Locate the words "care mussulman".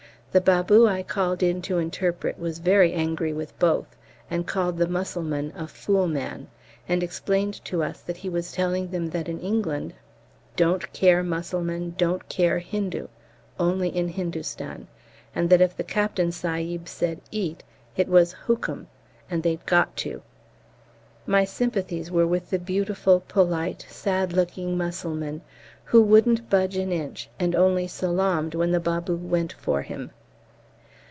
10.93-11.95